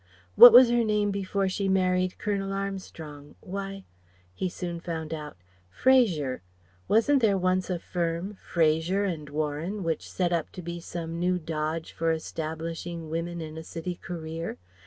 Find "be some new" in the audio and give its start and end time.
10.63-11.37